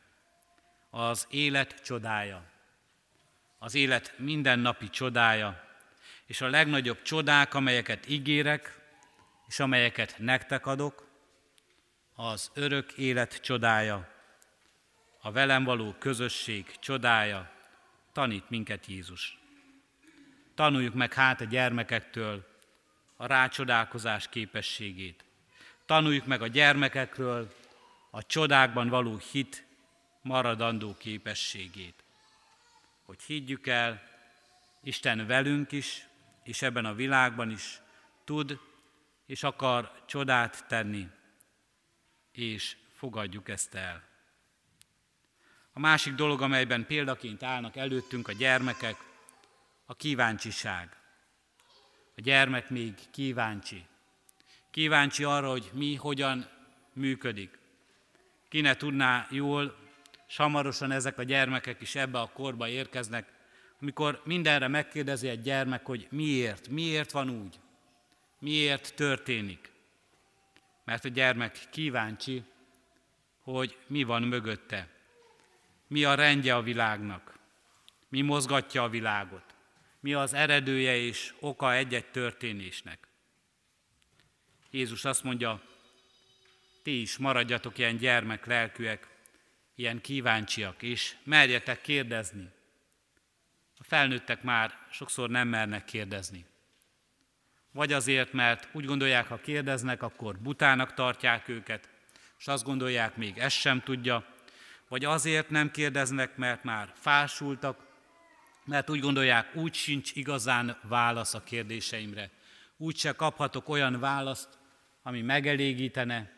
[0.90, 2.45] Az élet csodája.
[3.59, 5.64] Az élet mindennapi csodája,
[6.27, 8.81] és a legnagyobb csodák, amelyeket ígérek,
[9.47, 11.07] és amelyeket nektek adok,
[12.14, 14.09] az örök élet csodája,
[15.21, 17.51] a velem való közösség csodája,
[18.12, 19.38] tanít minket Jézus.
[20.55, 22.47] Tanuljuk meg hát a gyermekektől
[23.16, 25.25] a rácsodálkozás képességét.
[25.87, 27.55] Tanuljuk meg a gyermekekről
[28.11, 29.66] a csodákban való hit
[30.23, 32.05] maradandó képességét.
[33.05, 34.03] Hogy higgyük el,
[34.83, 36.07] Isten velünk is,
[36.42, 37.81] és ebben a világban is
[38.25, 38.59] tud
[39.27, 41.09] és akar csodát tenni,
[42.33, 44.03] és fogadjuk ezt el.
[45.73, 48.97] A másik dolog, amelyben példaként állnak előttünk a gyermekek,
[49.85, 50.97] a kíváncsiság.
[52.16, 53.87] A gyermek még kíváncsi.
[54.71, 56.49] Kíváncsi arra, hogy mi hogyan
[56.92, 57.59] működik.
[58.57, 59.77] Ki ne tudná jól,
[60.27, 63.33] samarosan ezek a gyermekek is ebbe a korba érkeznek,
[63.81, 67.61] amikor mindenre megkérdezi egy gyermek, hogy miért, miért van úgy,
[68.38, 69.71] miért történik.
[70.85, 72.42] Mert a gyermek kíváncsi,
[73.40, 74.88] hogy mi van mögötte,
[75.87, 77.38] mi a rendje a világnak,
[78.09, 79.55] mi mozgatja a világot
[80.01, 83.09] mi az eredője és oka egy-egy történésnek.
[84.71, 85.62] Jézus azt mondja,
[86.87, 89.09] ti is maradjatok ilyen gyermek lelkűek,
[89.75, 92.49] ilyen kíváncsiak, és merjetek kérdezni.
[93.79, 96.44] A felnőttek már sokszor nem mernek kérdezni.
[97.72, 101.88] Vagy azért, mert úgy gondolják, ha kérdeznek, akkor butának tartják őket,
[102.38, 104.27] és azt gondolják, még ezt sem tudja,
[104.88, 107.87] vagy azért nem kérdeznek, mert már fásultak,
[108.64, 112.31] mert úgy gondolják, úgy sincs igazán válasz a kérdéseimre.
[112.77, 114.59] Úgy se kaphatok olyan választ,
[115.03, 116.35] ami megelégítene,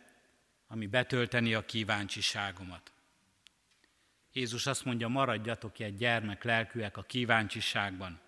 [0.68, 2.92] ami betölteni a kíváncsiságomat.
[4.32, 8.20] Jézus azt mondja, maradjatok egy gyermek lelkűek a kíváncsiságban.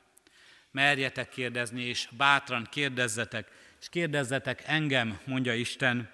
[0.70, 3.50] Merjetek kérdezni, és bátran kérdezzetek,
[3.80, 6.10] és kérdezzetek engem, mondja Isten,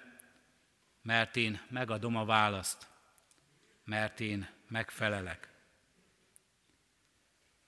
[1.01, 2.87] mert én megadom a választ,
[3.83, 5.49] mert én megfelelek.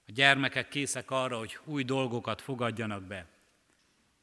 [0.08, 3.26] A gyermekek készek arra, hogy új dolgokat fogadjanak be.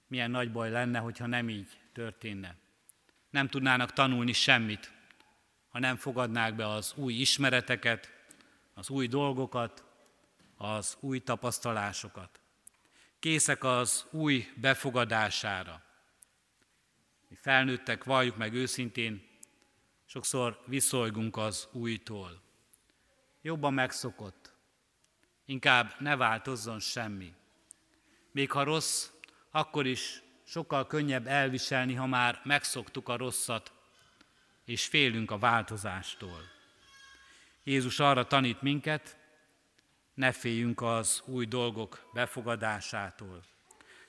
[0.06, 2.56] milyen nagy baj lenne, hogyha nem így történne.
[3.36, 4.92] Nem tudnának tanulni semmit,
[5.68, 8.10] ha nem fogadnák be az új ismereteket,
[8.74, 9.84] az új dolgokat,
[10.56, 12.40] az új tapasztalásokat.
[13.18, 15.82] Készek az új befogadására.
[17.28, 19.26] Mi felnőttek, valljuk meg őszintén,
[20.06, 22.42] sokszor viszolygunk az újtól.
[23.42, 24.54] Jobban megszokott,
[25.44, 27.32] inkább ne változzon semmi.
[28.32, 29.10] Még ha rossz,
[29.50, 33.72] akkor is sokkal könnyebb elviselni, ha már megszoktuk a rosszat,
[34.64, 36.40] és félünk a változástól.
[37.64, 39.16] Jézus arra tanít minket,
[40.14, 43.42] ne féljünk az új dolgok befogadásától.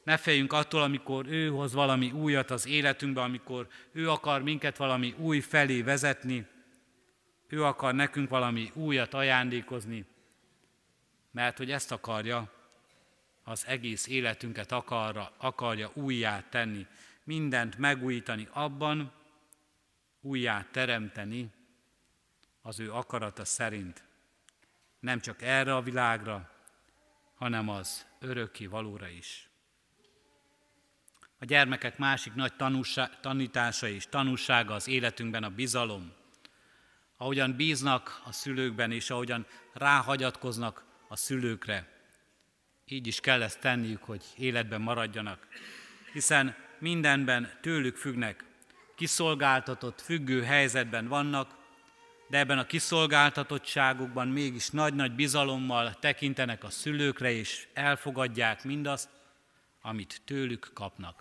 [0.03, 5.15] Ne féljünk attól, amikor ő hoz valami újat az életünkbe, amikor ő akar minket valami
[5.17, 6.47] új felé vezetni,
[7.47, 10.05] ő akar nekünk valami újat ajándékozni,
[11.31, 12.56] mert hogy ezt akarja,
[13.47, 16.87] az egész életünket akarra, akarja újjá tenni,
[17.23, 19.11] mindent megújítani abban,
[20.21, 21.51] újjá teremteni
[22.61, 24.03] az ő akarata szerint.
[24.99, 26.51] Nem csak erre a világra,
[27.35, 29.49] hanem az örökké valóra is.
[31.39, 32.53] A gyermekek másik nagy
[33.21, 36.13] tanítása és tanúsága az életünkben a bizalom.
[37.17, 41.96] Ahogyan bíznak a szülőkben, és ahogyan ráhagyatkoznak a szülőkre,
[42.87, 45.47] így is kell ezt tenniük, hogy életben maradjanak.
[46.11, 48.43] Hiszen mindenben tőlük függnek,
[48.95, 51.55] kiszolgáltatott, függő helyzetben vannak,
[52.29, 59.09] de ebben a kiszolgáltatottságukban mégis nagy-nagy bizalommal tekintenek a szülőkre, és elfogadják mindazt,
[59.81, 61.19] amit tőlük kapnak.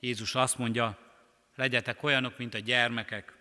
[0.00, 0.98] Jézus azt mondja,
[1.54, 3.36] legyetek olyanok, mint a gyermekek,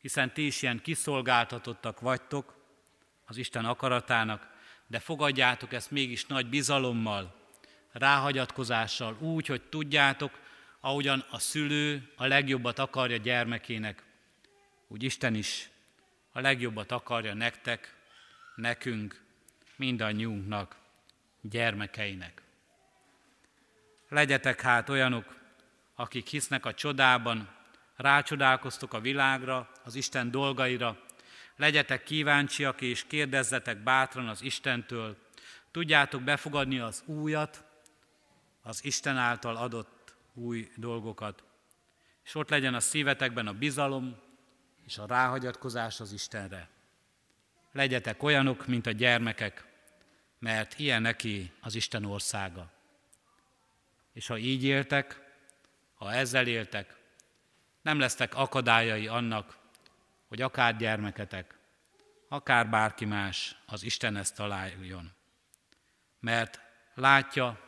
[0.00, 2.54] hiszen ti is ilyen kiszolgáltatottak vagytok
[3.24, 4.49] az Isten akaratának,
[4.90, 7.34] de fogadjátok ezt mégis nagy bizalommal,
[7.92, 10.38] ráhagyatkozással, úgy, hogy tudjátok,
[10.80, 14.02] ahogyan a szülő a legjobbat akarja gyermekének,
[14.88, 15.70] úgy Isten is
[16.32, 17.96] a legjobbat akarja nektek,
[18.54, 19.20] nekünk,
[19.76, 20.76] mindannyiunknak,
[21.40, 22.42] gyermekeinek.
[24.08, 25.36] Legyetek hát olyanok,
[25.94, 27.48] akik hisznek a csodában,
[27.96, 31.00] rácsodálkoztok a világra, az Isten dolgaira,
[31.60, 35.16] legyetek kíváncsiak és kérdezzetek bátran az Istentől,
[35.70, 37.64] tudjátok befogadni az újat,
[38.62, 41.42] az Isten által adott új dolgokat.
[42.24, 44.16] És ott legyen a szívetekben a bizalom
[44.86, 46.68] és a ráhagyatkozás az Istenre.
[47.72, 49.64] Legyetek olyanok, mint a gyermekek,
[50.38, 52.70] mert ilyen neki az Isten országa.
[54.12, 55.20] És ha így éltek,
[55.94, 56.96] ha ezzel éltek,
[57.82, 59.58] nem lesztek akadályai annak,
[60.30, 61.58] hogy akár gyermeketek,
[62.32, 65.12] akár bárki más az Istenhez találjon.
[66.20, 66.60] Mert
[66.94, 67.60] látja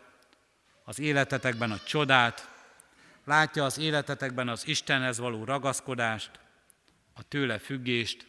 [0.85, 2.49] az életetekben a csodát,
[3.25, 6.31] látja az életetekben az Istenhez való ragaszkodást,
[7.13, 8.27] a tőle függést,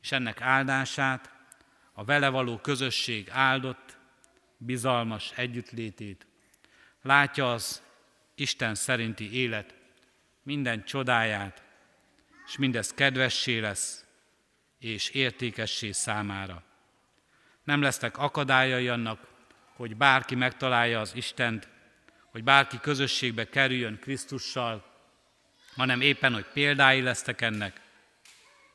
[0.00, 1.30] és ennek áldását,
[1.92, 3.96] a vele való közösség áldott,
[4.56, 6.26] bizalmas együttlétét.
[7.02, 7.82] Látja az
[8.34, 9.74] Isten szerinti élet
[10.42, 11.62] minden csodáját,
[12.46, 14.06] és mindez kedvessé lesz,
[14.78, 16.62] és értékessé számára.
[17.64, 19.26] Nem lesznek akadályai annak,
[19.72, 21.68] hogy bárki megtalálja az Istent,
[22.30, 24.84] hogy bárki közösségbe kerüljön Krisztussal,
[25.74, 27.80] hanem éppen, hogy példái lesztek ennek,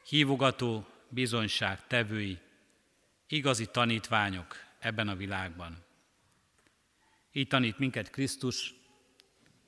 [0.07, 2.39] hívogató bizonyság tevői,
[3.27, 5.85] igazi tanítványok ebben a világban.
[7.31, 8.73] Így tanít minket Krisztus,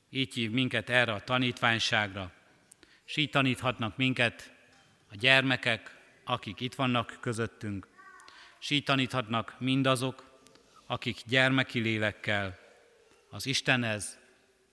[0.09, 2.31] így hív minket erre a tanítványságra,
[3.05, 4.53] és így taníthatnak minket
[5.11, 5.94] a gyermekek,
[6.25, 7.87] akik itt vannak közöttünk,
[8.59, 10.39] és így taníthatnak mindazok,
[10.85, 12.59] akik gyermeki lélekkel
[13.29, 14.17] az Istenhez,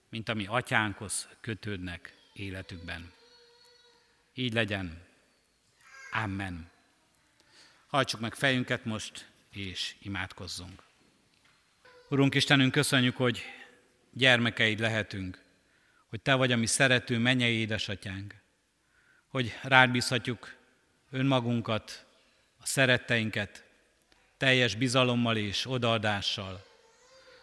[0.09, 3.11] mint ami atyánkhoz kötődnek életükben.
[4.33, 5.01] Így legyen.
[6.11, 6.71] Amen.
[7.87, 10.83] Hajtsuk meg fejünket most, és imádkozzunk.
[12.09, 13.43] Urunk Istenünk, köszönjük, hogy
[14.11, 15.41] gyermekeid lehetünk,
[16.09, 18.35] hogy Te vagy a mi szerető mennyei édesatyánk,
[19.27, 20.55] hogy rád bízhatjuk
[21.13, 22.05] önmagunkat,
[22.59, 23.63] a szeretteinket,
[24.37, 26.65] teljes bizalommal és odaadással.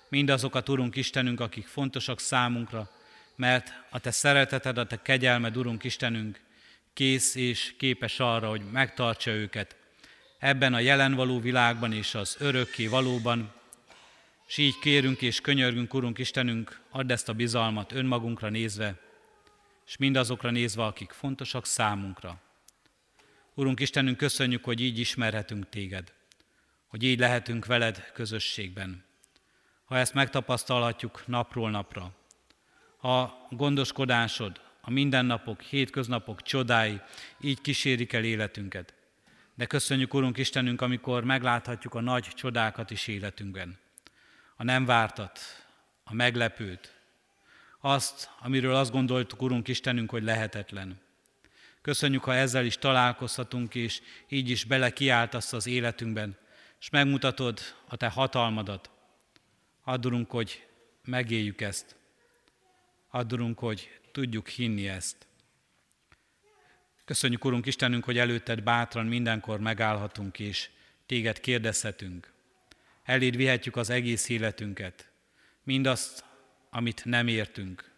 [0.08, 2.90] Mindazokat, Urunk Istenünk, akik fontosak számunkra,
[3.34, 6.40] mert a Te szereteted, a Te kegyelmed, Urunk Istenünk,
[6.92, 9.76] kész és képes arra, hogy megtartsa őket
[10.38, 13.52] ebben a jelen való világban és az örökké valóban,
[14.46, 18.94] és így kérünk és könyörgünk, Urunk Istenünk, add ezt a bizalmat önmagunkra nézve,
[19.86, 22.40] és mindazokra nézve, akik fontosak számunkra.
[23.60, 26.12] Urunk Istenünk, köszönjük, hogy így ismerhetünk Téged,
[26.86, 29.04] hogy így lehetünk veled közösségben.
[29.84, 32.12] ha ezt megtapasztalhatjuk napról napra.
[32.96, 37.00] Ha gondoskodásod, a mindennapok, hétköznapok csodái
[37.40, 38.94] így kísérik el életünket.
[39.54, 43.78] De köszönjük, Urunk Istenünk, amikor megláthatjuk a nagy csodákat is életünkben.
[44.56, 45.38] A nem vártat,
[46.04, 46.94] a meglepőt,
[47.80, 51.08] azt, amiről azt gondoltuk, Urunk Istenünk, hogy lehetetlen.
[51.82, 56.36] Köszönjük, ha ezzel is találkozhatunk, és így is bele kiáltasz az életünkben,
[56.80, 58.90] és megmutatod a Te hatalmadat.
[59.84, 60.66] Addurunk, hogy
[61.04, 61.96] megéljük ezt.
[63.10, 65.26] Addurunk, hogy tudjuk hinni ezt.
[67.04, 70.68] Köszönjük, Urunk Istenünk, hogy előtted bátran mindenkor megállhatunk, és
[71.06, 72.32] téged kérdezhetünk.
[73.04, 75.10] Eléd vihetjük az egész életünket,
[75.62, 76.24] mindazt,
[76.70, 77.89] amit nem értünk,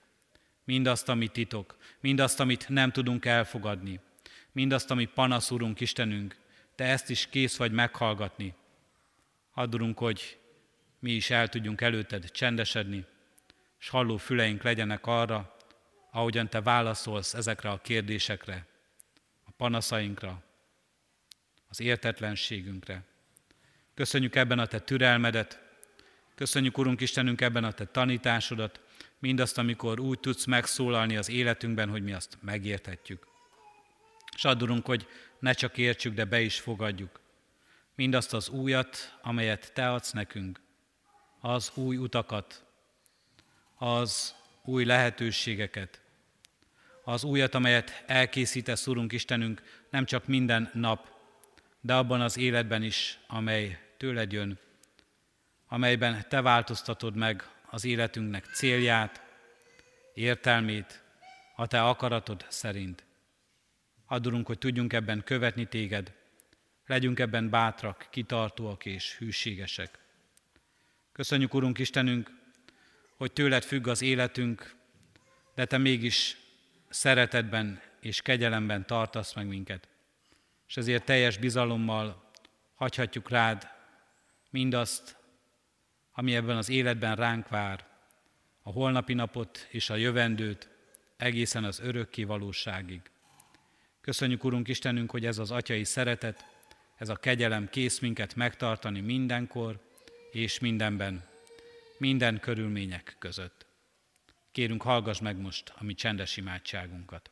[0.65, 4.01] mindazt, amit titok, mindazt, amit nem tudunk elfogadni,
[4.53, 6.37] mindazt, ami panasz, Urunk Istenünk,
[6.75, 8.55] Te ezt is kész vagy meghallgatni.
[9.55, 10.39] Addurunk, hogy
[10.99, 13.05] mi is el tudjunk előtted csendesedni,
[13.81, 15.57] és halló füleink legyenek arra,
[16.11, 18.67] ahogyan Te válaszolsz ezekre a kérdésekre,
[19.45, 20.43] a panaszainkra,
[21.69, 23.03] az értetlenségünkre.
[23.95, 25.61] Köszönjük ebben a Te türelmedet,
[26.35, 28.81] köszönjük, Urunk Istenünk, ebben a Te tanításodat,
[29.23, 33.27] mindazt, amikor úgy tudsz megszólalni az életünkben, hogy mi azt megérthetjük.
[34.37, 35.07] És addurunk, hogy
[35.39, 37.21] ne csak értsük, de be is fogadjuk.
[37.95, 40.61] Mindazt az újat, amelyet Te adsz nekünk,
[41.41, 42.65] az új utakat,
[43.79, 46.01] az új lehetőségeket,
[47.05, 51.09] az újat, amelyet elkészítesz, Urunk Istenünk, nem csak minden nap,
[51.81, 54.59] de abban az életben is, amely tőled jön,
[55.69, 59.23] amelyben Te változtatod meg az életünknek célját,
[60.15, 61.03] értelmét,
[61.57, 63.05] a Te akaratod szerint.
[64.07, 66.13] Adurunk, hogy tudjunk ebben követni Téged,
[66.87, 69.99] legyünk ebben bátrak, kitartóak és hűségesek.
[71.13, 72.31] Köszönjük, Urunk Istenünk,
[73.17, 74.75] hogy tőled függ az életünk,
[75.55, 76.37] de Te mégis
[76.89, 79.89] szeretetben és kegyelemben tartasz meg minket.
[80.69, 82.31] És ezért teljes bizalommal
[82.75, 83.69] hagyhatjuk rád
[84.51, 85.21] mindazt,
[86.13, 87.87] ami ebben az életben ránk vár,
[88.63, 90.69] a holnapi napot és a jövendőt,
[91.17, 93.01] egészen az örökké valóságig.
[94.01, 96.47] Köszönjük, Urunk Istenünk, hogy ez az atyai szeretet,
[96.97, 99.81] ez a kegyelem kész minket megtartani mindenkor
[100.31, 101.25] és mindenben,
[101.99, 103.67] minden körülmények között.
[104.53, 107.32] Kérünk, hallgass meg most a mi csendes imádságunkat.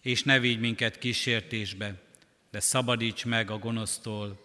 [0.00, 1.94] És ne vigy minket kísértésbe,
[2.50, 4.44] de szabadíts meg a gonosztól,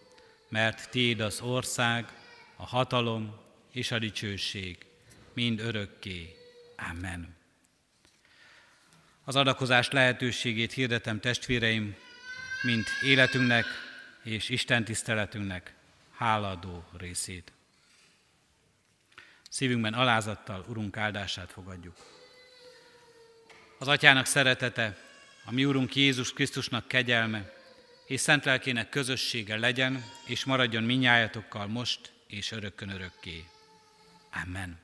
[0.49, 2.14] mert Tiéd az ország,
[2.56, 3.36] a hatalom
[3.72, 4.78] és a dicsőség,
[5.34, 6.36] mind örökké.
[6.89, 7.36] Amen.
[9.24, 11.95] Az adakozás lehetőségét hirdetem testvéreim,
[12.62, 13.66] mint életünknek
[14.24, 15.74] és Isten tiszteletünknek
[16.12, 17.51] háladó részét.
[19.49, 21.95] Szívünkben alázattal Urunk áldását fogadjuk.
[23.80, 24.97] Az Atyának szeretete,
[25.46, 27.54] a mi Urunk Jézus Krisztusnak kegyelme
[28.06, 33.46] és szent lelkének közössége legyen, és maradjon minnyájatokkal most és örökkön örökké.
[34.46, 34.80] Amen.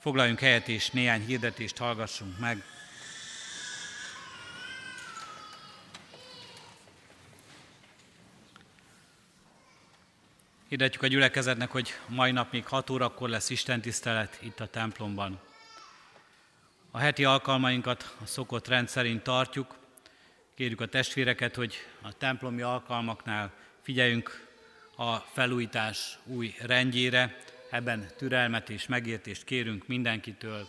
[0.00, 2.62] Foglaljunk helyet, és néhány hirdetést hallgassunk meg.
[10.68, 15.40] Hirdetjük a gyülekezetnek, hogy mai nap még 6 órakor lesz Isten tisztelet itt a templomban.
[16.96, 19.76] A heti alkalmainkat a szokott rendszerint tartjuk.
[20.54, 24.46] Kérjük a testvéreket, hogy a templomi alkalmaknál figyeljünk
[24.96, 27.38] a felújítás új rendjére,
[27.70, 30.66] ebben türelmet és megértést kérünk mindenkitől.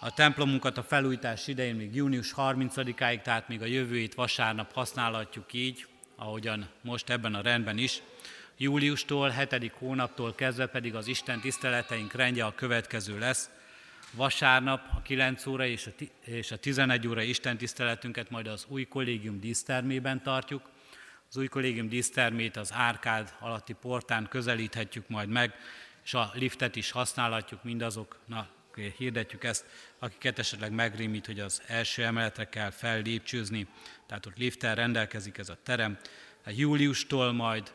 [0.00, 5.86] A templomunkat a felújítás idején még június 30-áig, tehát még a jövő vasárnap használhatjuk így,
[6.16, 8.02] ahogyan most ebben a rendben is.
[8.56, 9.72] Júliustól, 7.
[9.78, 13.50] hónaptól kezdve pedig az Isten tiszteleteink rendje a következő lesz.
[14.12, 15.66] Vasárnap a 9 óra
[16.24, 20.70] és a 11 óra Isten tiszteletünket majd az új kollégium dísztermében tartjuk,
[21.28, 25.54] Az új kollégium dísztermét az árkád alatti portán közelíthetjük majd meg,
[26.04, 28.48] és a liftet is használhatjuk mindazoknak,
[28.96, 29.66] hirdetjük ezt,
[29.98, 33.66] akiket esetleg megrémít, hogy az első emeletre kell fellépcsőzni,
[34.06, 35.98] tehát ott lifttel rendelkezik ez a terem.
[36.44, 37.72] A júliustól majd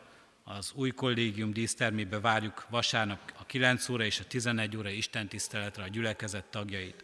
[0.48, 5.88] az új kollégium dísztermébe várjuk vasárnap a 9 óra és a 11 óra istentiszteletre a
[5.88, 7.04] gyülekezet tagjait.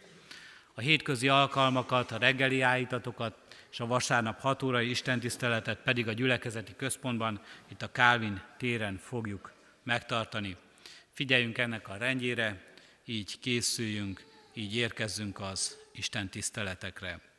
[0.74, 3.36] A hétközi alkalmakat, a reggeli állítatokat
[3.70, 9.52] és a vasárnap 6 órai istentiszteletet pedig a gyülekezeti központban, itt a Kálvin téren fogjuk
[9.82, 10.56] megtartani.
[11.12, 12.72] Figyeljünk ennek a rendjére,
[13.04, 14.24] így készüljünk,
[14.54, 17.31] így érkezzünk az Isten tiszteletekre.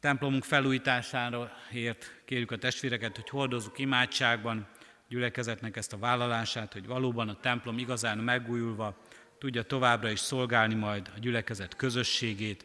[0.00, 4.68] Templomunk felújítására ért kérjük a testvéreket, hogy hordozzuk imádságban
[5.08, 8.96] gyülekezetnek ezt a vállalását, hogy valóban a templom igazán megújulva
[9.38, 12.64] tudja továbbra is szolgálni majd a gyülekezet közösségét,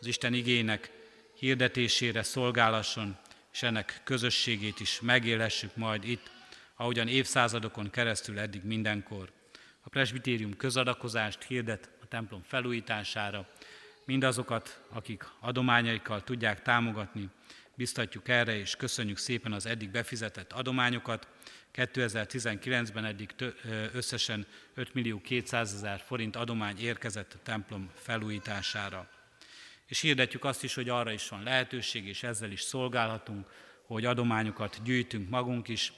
[0.00, 0.90] az Isten igének
[1.38, 3.16] hirdetésére szolgálasson,
[3.52, 6.30] és ennek közösségét is megélhessük majd itt,
[6.76, 9.32] ahogyan évszázadokon keresztül eddig mindenkor.
[9.80, 13.48] A presbitérium közadakozást hirdet a templom felújítására,
[14.04, 17.28] mindazokat, akik adományaikkal tudják támogatni,
[17.74, 21.28] biztatjuk erre, és köszönjük szépen az eddig befizetett adományokat.
[21.74, 23.34] 2019-ben eddig
[23.92, 29.08] összesen 5 millió 200 ezer forint adomány érkezett a templom felújítására.
[29.86, 33.46] És hirdetjük azt is, hogy arra is van lehetőség, és ezzel is szolgálhatunk,
[33.86, 35.92] hogy adományokat gyűjtünk magunk is,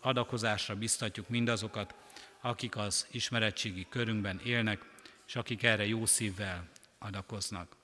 [0.00, 1.94] adakozásra biztatjuk mindazokat,
[2.40, 4.84] akik az ismeretségi körünkben élnek,
[5.26, 6.68] és akik erre jó szívvel
[6.98, 7.76] adakoznak.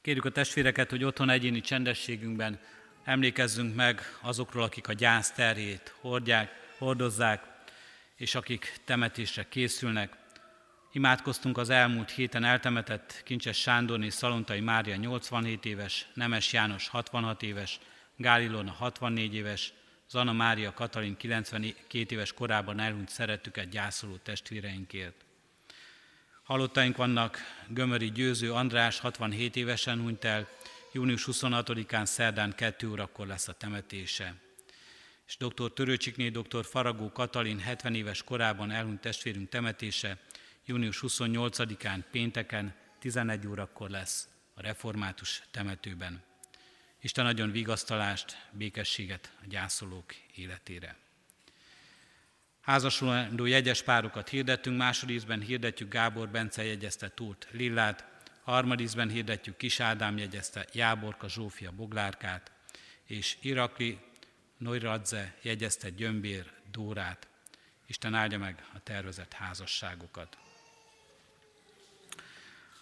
[0.00, 2.60] Kérjük a testvéreket, hogy otthon egyéni csendességünkben
[3.04, 7.42] emlékezzünk meg azokról, akik a gyász terhét hordják, hordozzák,
[8.16, 10.16] és akik temetésre készülnek.
[10.92, 17.80] Imádkoztunk az elmúlt héten eltemetett Kincses Sándorné Szalontai Mária 87 éves, Nemes János 66 éves,
[18.16, 19.72] Gálilona 64 éves,
[20.10, 25.24] Zana Mária Katalin 92 éves korában elhunyt szeretüket gyászoló testvéreinkért.
[26.44, 27.38] Halottaink vannak,
[27.68, 30.48] Gömöri Győző András 67 évesen hunyt el,
[30.92, 34.34] június 26-án szerdán 2 órakor lesz a temetése.
[35.26, 35.72] És dr.
[35.72, 36.64] Törőcsikné dr.
[36.64, 40.18] Faragó Katalin 70 éves korában elhunyt testvérünk temetése,
[40.64, 46.22] június 28-án pénteken 11 órakor lesz a református temetőben.
[47.00, 51.03] Isten adjon vigasztalást, békességet a gyászolók életére.
[52.64, 58.04] Házasulandó jegyes párokat hirdettünk, másodízben hirdetjük Gábor Bence jegyezte Túrt Lillát,
[58.42, 62.50] harmadízben hirdetjük Kis Ádám jegyezte Jáborka Zsófia Boglárkát,
[63.06, 63.98] és Irakli
[64.56, 67.28] Noiradze jegyezte Gyömbér Dórát.
[67.86, 70.38] Isten áldja meg a tervezett házasságokat.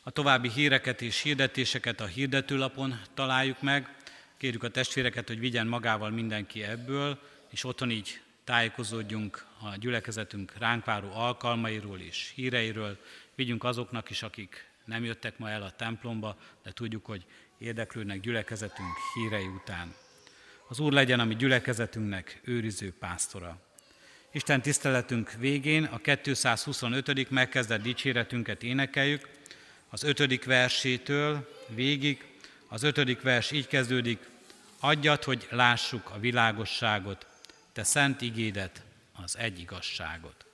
[0.02, 3.96] A további híreket és hirdetéseket a hirdetőlapon találjuk meg.
[4.36, 7.18] Kérjük a testvéreket, hogy vigyen magával mindenki ebből,
[7.50, 12.98] és otthon így tájékozódjunk a gyülekezetünk ránk váró alkalmairól és híreiről,
[13.34, 17.24] vigyünk azoknak is, akik nem jöttek ma el a templomba, de tudjuk, hogy
[17.58, 19.94] érdeklődnek gyülekezetünk hírei után.
[20.68, 23.60] Az Úr legyen a mi gyülekezetünknek őriző pásztora.
[24.32, 27.30] Isten tiszteletünk végén a 225.
[27.30, 29.28] megkezdett dicséretünket énekeljük,
[29.88, 32.24] az ötödik versétől végig.
[32.68, 34.18] Az ötödik vers így kezdődik,
[34.80, 37.26] adjad, hogy lássuk a világosságot,
[37.72, 40.46] te szent igédet, az egy igazságot.